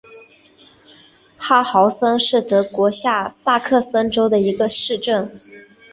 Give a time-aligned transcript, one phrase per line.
[1.37, 5.31] 哈豪森是德国下萨克森州的一个市镇。